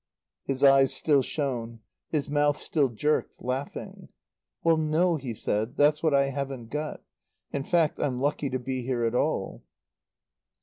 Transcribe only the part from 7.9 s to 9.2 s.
I'm lucky to be here at